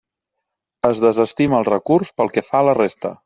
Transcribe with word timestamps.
Es 0.89 1.01
desestima 1.03 1.59
el 1.59 1.69
recurs 1.69 2.13
pel 2.21 2.35
que 2.39 2.47
fa 2.51 2.59
a 2.63 2.65
la 2.71 2.77
resta. 2.83 3.15